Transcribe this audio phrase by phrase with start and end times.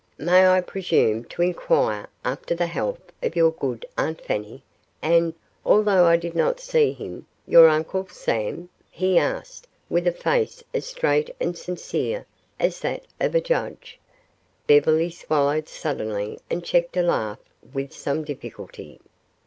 [0.17, 4.63] "May I presume to inquire after the health of your good Aunt Fanny
[4.99, 5.31] and
[5.63, 10.87] although I did not see him your Uncle Sam?" he asked, with a face as
[10.87, 12.25] straight and sincere
[12.59, 13.99] as that of a judge.
[14.65, 17.37] Beverly swallowed suddenly and checked a laugh
[17.71, 18.99] with some difficulty.